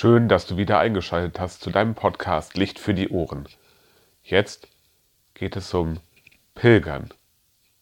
Schön, 0.00 0.28
dass 0.28 0.46
du 0.46 0.56
wieder 0.56 0.78
eingeschaltet 0.78 1.40
hast 1.40 1.60
zu 1.60 1.72
deinem 1.72 1.96
Podcast 1.96 2.56
Licht 2.56 2.78
für 2.78 2.94
die 2.94 3.08
Ohren. 3.08 3.48
Jetzt 4.22 4.68
geht 5.34 5.56
es 5.56 5.74
um 5.74 5.98
Pilgern, 6.54 7.12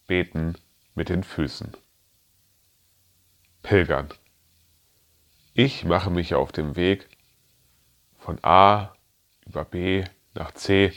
beten 0.06 0.56
mit 0.94 1.10
den 1.10 1.24
Füßen. 1.24 1.76
Pilgern. 3.62 4.08
Ich 5.52 5.84
mache 5.84 6.08
mich 6.08 6.34
auf 6.34 6.52
dem 6.52 6.74
Weg 6.74 7.06
von 8.16 8.38
A 8.42 8.94
über 9.44 9.66
B 9.66 10.04
nach 10.32 10.52
C 10.52 10.94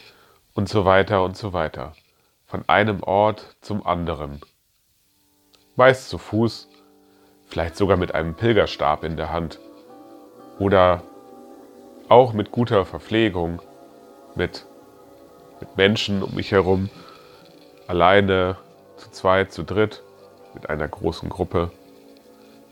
und 0.54 0.70
so 0.70 0.86
weiter 0.86 1.26
und 1.26 1.36
so 1.36 1.52
weiter, 1.52 1.98
von 2.46 2.64
einem 2.70 3.04
Ort 3.04 3.58
zum 3.60 3.86
anderen. 3.86 4.40
Meist 5.76 6.08
zu 6.08 6.18
Fuß, 6.18 6.70
vielleicht 7.46 7.76
sogar 7.76 7.98
mit 7.98 8.16
einem 8.16 8.36
Pilgerstab 8.36 9.04
in 9.04 9.18
der 9.18 9.34
Hand 9.34 9.60
oder 10.60 11.04
auch 12.10 12.34
mit 12.34 12.52
guter 12.52 12.86
Verpflegung, 12.86 13.62
mit, 14.36 14.66
mit 15.60 15.78
Menschen 15.78 16.24
um 16.24 16.36
mich 16.36 16.52
herum, 16.52 16.90
alleine, 17.88 18.58
zu 18.98 19.12
zweit, 19.12 19.54
zu 19.54 19.64
dritt, 19.64 20.04
mit 20.56 20.70
einer 20.70 20.88
großen 20.88 21.30
Gruppe, 21.30 21.72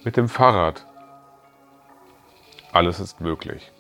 mit 0.03 0.17
dem 0.17 0.27
Fahrrad. 0.27 0.85
Alles 2.71 2.99
ist 2.99 3.21
möglich. 3.21 3.71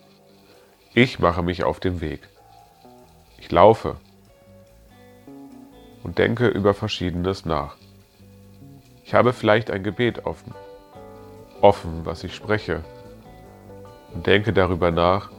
Ich 0.93 1.19
mache 1.19 1.41
mich 1.41 1.63
auf 1.63 1.79
den 1.79 2.01
Weg. 2.01 2.29
Ich 3.39 3.51
laufe 3.51 3.97
und 6.03 6.19
denke 6.19 6.47
über 6.47 6.73
Verschiedenes 6.73 7.45
nach. 7.45 7.75
Ich 9.03 9.13
habe 9.13 9.33
vielleicht 9.33 9.71
ein 9.71 9.83
Gebet 9.83 10.25
offen, 10.25 10.53
offen, 11.61 12.05
was 12.05 12.23
ich 12.23 12.35
spreche, 12.35 12.83
und 14.13 14.27
denke 14.27 14.53
darüber 14.53 14.91
nach, 14.91 15.31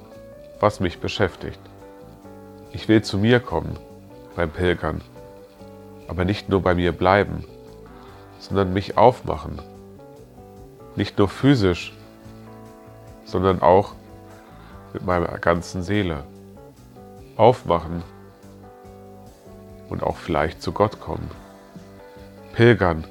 was 0.61 0.81
mich 0.81 1.01
beschäftigt. 1.01 1.61
Ich 2.73 2.89
will 2.89 3.03
zu 3.03 3.19
mir 3.19 3.41
kommen 3.41 3.79
beim 4.37 4.51
Pilgern, 4.51 5.01
aber 6.07 6.25
nicht 6.25 6.49
nur 6.49 6.63
bei 6.63 6.75
mir 6.75 6.93
bleiben, 6.93 7.45
sondern 8.39 8.73
mich 8.73 8.97
aufmachen. 8.97 9.61
Nicht 10.97 11.19
nur 11.19 11.29
physisch, 11.29 11.93
sondern 13.25 13.63
auch 13.63 13.95
mit 14.93 15.05
meiner 15.05 15.39
ganzen 15.39 15.83
Seele. 15.83 16.25
Aufmachen 17.37 18.03
und 19.89 20.03
auch 20.03 20.17
vielleicht 20.17 20.63
zu 20.63 20.73
Gott 20.73 21.01
kommen. 21.01 21.31
Pilgern 22.53 23.05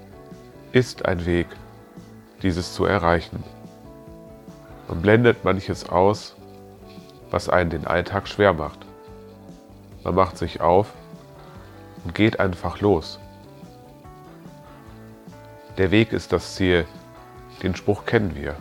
ist 0.72 1.06
ein 1.06 1.26
Weg, 1.26 1.48
dieses 2.42 2.74
zu 2.74 2.86
erreichen. 2.86 3.44
Man 4.88 5.02
blendet 5.02 5.44
manches 5.44 5.90
aus, 5.90 6.37
was 7.32 7.50
einen 7.50 7.70
den 7.70 7.88
Alltag 7.88 8.28
schwer 8.28 8.54
macht. 8.54 8.86
Man 10.04 10.16
macht 10.16 10.38
sich 10.38 10.62
auf 10.62 10.94
und 12.04 12.16
geht 12.16 12.40
einfach 12.40 12.80
los. 12.80 13.20
Der 15.78 15.92
Weg 15.92 16.14
ist 16.14 16.32
das 16.32 16.56
Ziel, 16.56 16.86
den 17.62 17.76
Spruch 17.76 18.06
kennen 18.06 18.36
wir. 18.36 18.56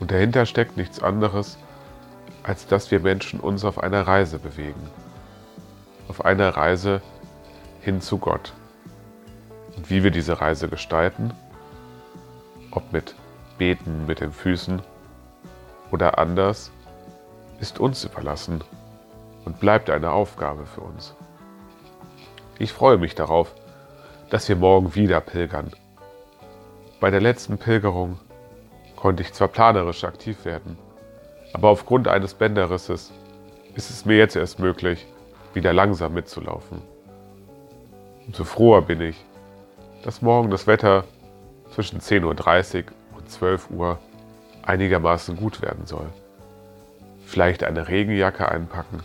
Und 0.00 0.10
dahinter 0.10 0.46
steckt 0.46 0.76
nichts 0.76 1.02
anderes, 1.02 1.58
als 2.42 2.66
dass 2.66 2.90
wir 2.90 3.00
Menschen 3.00 3.40
uns 3.40 3.64
auf 3.64 3.82
einer 3.82 4.06
Reise 4.06 4.38
bewegen. 4.38 4.88
Auf 6.08 6.24
einer 6.24 6.56
Reise 6.56 7.02
hin 7.80 8.00
zu 8.00 8.18
Gott. 8.18 8.52
Und 9.76 9.90
wie 9.90 10.02
wir 10.02 10.10
diese 10.10 10.40
Reise 10.40 10.68
gestalten, 10.68 11.32
ob 12.70 12.92
mit 12.92 13.14
Beten 13.58 14.06
mit 14.06 14.20
den 14.20 14.32
Füßen 14.32 14.80
oder 15.90 16.18
anders, 16.18 16.70
ist 17.60 17.80
uns 17.80 18.04
überlassen 18.04 18.62
und 19.44 19.60
bleibt 19.60 19.90
eine 19.90 20.12
Aufgabe 20.12 20.66
für 20.66 20.80
uns. 20.80 21.14
Ich 22.58 22.72
freue 22.72 22.98
mich 22.98 23.14
darauf, 23.14 23.54
dass 24.30 24.48
wir 24.48 24.56
morgen 24.56 24.94
wieder 24.94 25.20
pilgern. 25.20 25.72
Bei 27.00 27.10
der 27.10 27.20
letzten 27.20 27.58
Pilgerung 27.58 28.18
konnte 28.96 29.22
ich 29.22 29.32
zwar 29.32 29.48
planerisch 29.48 30.04
aktiv 30.04 30.44
werden, 30.44 30.76
aber 31.52 31.68
aufgrund 31.68 32.08
eines 32.08 32.34
Bänderrisses 32.34 33.12
ist 33.74 33.90
es 33.90 34.04
mir 34.04 34.16
jetzt 34.16 34.36
erst 34.36 34.58
möglich, 34.58 35.06
wieder 35.54 35.72
langsam 35.72 36.14
mitzulaufen. 36.14 36.82
Umso 38.26 38.44
froher 38.44 38.82
bin 38.82 39.00
ich, 39.00 39.24
dass 40.02 40.20
morgen 40.20 40.50
das 40.50 40.66
Wetter 40.66 41.04
zwischen 41.70 42.00
10.30 42.00 42.84
Uhr 42.84 43.18
und 43.18 43.30
12 43.30 43.70
Uhr 43.70 43.98
einigermaßen 44.62 45.36
gut 45.36 45.62
werden 45.62 45.86
soll. 45.86 46.08
Vielleicht 47.28 47.62
eine 47.62 47.88
Regenjacke 47.88 48.48
einpacken, 48.48 49.02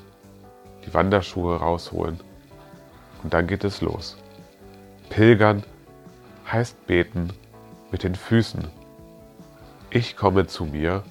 die 0.85 0.94
Wanderschuhe 0.94 1.57
rausholen 1.57 2.22
und 3.22 3.34
dann 3.34 3.47
geht 3.47 3.66
es 3.66 3.81
los. 3.81 4.16
Pilgern 5.09 5.61
heißt 6.50 6.88
beten 6.88 7.33
mit 7.91 8.03
den 8.03 8.16
Füßen. 8.16 8.66
Ich 9.89 10.16
komme 10.16 10.47
zu 10.47 10.63
mir, 10.63 11.03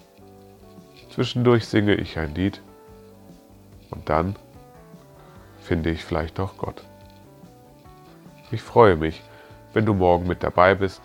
zwischendurch 1.10 1.66
singe 1.66 1.96
ich 1.96 2.18
ein 2.18 2.34
Lied 2.34 2.62
und 3.90 4.08
dann 4.08 4.34
finde 5.60 5.90
ich 5.90 6.06
vielleicht 6.06 6.40
auch 6.40 6.56
Gott. 6.56 6.82
Ich 8.50 8.62
freue 8.62 8.96
mich, 8.96 9.22
wenn 9.74 9.84
du 9.84 9.92
morgen 9.92 10.26
mit 10.26 10.42
dabei 10.42 10.74
bist. 10.74 11.02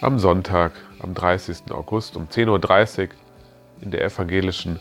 Am 0.00 0.20
Sonntag, 0.20 0.74
am 1.00 1.12
30. 1.12 1.72
August 1.72 2.16
um 2.16 2.28
10.30 2.28 3.08
Uhr 3.08 3.08
in 3.80 3.90
der 3.90 4.04
evangelischen 4.04 4.78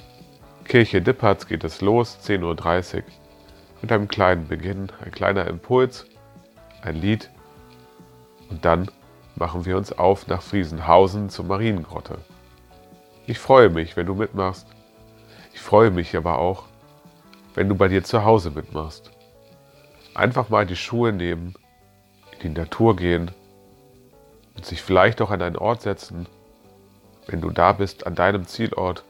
Kirche 0.66 1.02
Dippertz 1.02 1.48
geht 1.48 1.64
es 1.64 1.82
los, 1.82 2.18
10.30 2.24 2.98
Uhr, 2.98 3.04
mit 3.82 3.92
einem 3.92 4.08
kleinen 4.08 4.48
Beginn, 4.48 4.92
ein 5.04 5.12
kleiner 5.12 5.48
Impuls, 5.48 6.06
ein 6.82 6.96
Lied 6.96 7.30
und 8.50 8.66
dann 8.66 8.92
machen 9.36 9.66
wir 9.66 9.78
uns 9.78 9.94
auf 9.94 10.28
nach 10.28 10.42
Friesenhausen 10.42 11.30
zur 11.30 11.46
Mariengrotte. 11.46 12.18
Ich 13.28 13.40
freue 13.40 13.70
mich, 13.70 13.96
wenn 13.96 14.08
du 14.08 14.16
mitmachst. 14.16 14.68
Ich 15.54 15.60
freue 15.60 15.92
mich 15.92 16.16
aber 16.16 16.40
auch, 16.40 16.64
wenn 17.54 17.70
du 17.70 17.76
bei 17.76 17.88
dir 17.88 18.04
zu 18.04 18.24
Hause 18.24 18.52
mitmachst. 18.52 19.12
Einfach 20.14 20.50
mal 20.50 20.66
die 20.66 20.76
Schuhe 20.76 21.14
nehmen, 21.14 21.54
in 22.32 22.40
die 22.54 22.60
Natur 22.60 22.96
gehen 22.96 23.32
und 24.56 24.66
sich 24.66 24.82
vielleicht 24.82 25.22
auch 25.22 25.32
an 25.32 25.42
einen 25.42 25.58
Ort 25.58 25.82
setzen, 25.82 26.28
wenn 27.28 27.42
du 27.42 27.50
da 27.50 27.74
bist, 27.74 28.08
an 28.08 28.16
deinem 28.16 28.46
Zielort, 28.48 29.04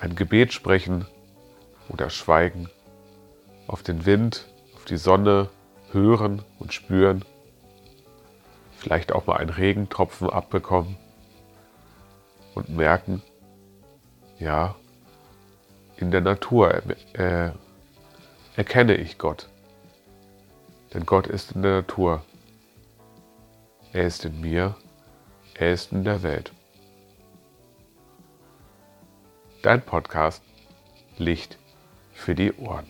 ein 0.00 0.14
Gebet 0.16 0.52
sprechen 0.52 1.06
oder 1.88 2.10
schweigen, 2.10 2.68
auf 3.66 3.82
den 3.82 4.06
Wind, 4.06 4.46
auf 4.74 4.84
die 4.84 4.96
Sonne 4.96 5.48
hören 5.92 6.42
und 6.58 6.72
spüren, 6.72 7.24
vielleicht 8.76 9.12
auch 9.12 9.26
mal 9.26 9.36
einen 9.36 9.50
Regentropfen 9.50 10.30
abbekommen 10.30 10.96
und 12.54 12.68
merken, 12.68 13.22
ja, 14.38 14.74
in 15.96 16.10
der 16.10 16.20
Natur 16.20 16.82
äh, 17.12 17.50
erkenne 18.56 18.96
ich 18.96 19.18
Gott. 19.18 19.48
Denn 20.92 21.06
Gott 21.06 21.26
ist 21.26 21.52
in 21.52 21.62
der 21.62 21.76
Natur. 21.76 22.22
Er 23.92 24.04
ist 24.04 24.24
in 24.24 24.40
mir. 24.40 24.74
Er 25.54 25.72
ist 25.72 25.92
in 25.92 26.04
der 26.04 26.22
Welt. 26.22 26.52
Dein 29.62 29.80
Podcast 29.80 30.42
Licht 31.18 31.56
für 32.12 32.34
die 32.34 32.52
Ohren. 32.54 32.86